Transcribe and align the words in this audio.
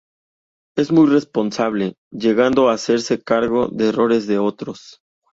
Es 0.75 0.91
muy 0.91 1.05
responsable, 1.07 1.93
llegando 2.11 2.69
a 2.69 2.73
hacerse 2.73 3.21
cargo 3.21 3.67
de 3.67 3.89
errores 3.89 4.25
de 4.25 4.39
otros. 4.39 4.99